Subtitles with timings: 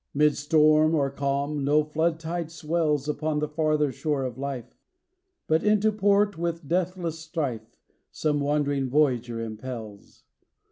[0.15, 4.75] Mid storm or calm, no flood tide swells Upon the farther shore of life
[5.45, 7.77] But into port, with deathless strife,
[8.11, 10.23] Some wandering voyager impels.